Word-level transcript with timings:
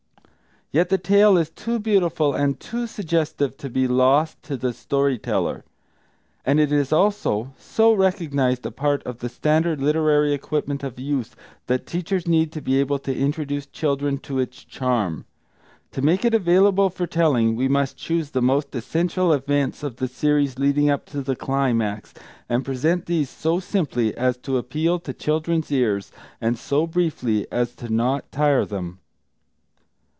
Yet 0.73 0.87
the 0.87 0.97
tale 0.97 1.35
is 1.37 1.49
too 1.49 1.79
beautiful 1.79 2.33
and 2.33 2.57
too 2.57 2.87
suggestive 2.87 3.57
to 3.57 3.69
be 3.69 3.89
lost 3.89 4.41
to 4.43 4.55
the 4.55 4.71
story 4.71 5.17
teller. 5.17 5.65
And 6.45 6.61
it 6.61 6.71
is, 6.71 6.93
also, 6.93 7.51
so 7.57 7.91
recognised 7.93 8.65
a 8.65 8.71
part 8.71 9.03
of 9.03 9.17
the 9.19 9.27
standard 9.27 9.81
literary 9.81 10.31
equipment 10.31 10.81
of 10.81 10.97
youth 10.97 11.35
that 11.67 11.85
teachers 11.85 12.25
need 12.25 12.53
to 12.53 12.61
be 12.61 12.79
able 12.79 12.99
to 12.99 13.13
introduce 13.13 13.65
children 13.65 14.17
to 14.19 14.39
its 14.39 14.63
charm. 14.63 15.25
To 15.91 16.01
make 16.01 16.23
it 16.23 16.33
available 16.33 16.89
for 16.89 17.05
telling, 17.05 17.57
we 17.57 17.67
must 17.67 17.97
choose 17.97 18.31
the 18.31 18.41
most 18.41 18.73
essential 18.73 19.33
events 19.33 19.83
of 19.83 19.97
the 19.97 20.07
series 20.07 20.57
leading 20.57 20.89
up 20.89 21.05
to 21.07 21.21
the 21.21 21.35
climax, 21.35 22.13
and 22.47 22.63
present 22.63 23.07
these 23.07 23.29
so 23.29 23.59
simply 23.59 24.15
as 24.15 24.37
to 24.37 24.55
appeal 24.57 24.99
to 24.99 25.11
children's 25.11 25.69
ears, 25.69 26.13
and 26.39 26.57
so 26.57 26.87
briefly 26.87 27.45
as 27.51 27.75
not 27.89 28.31
to 28.31 28.37
tire 28.37 28.63
them. 28.63 28.99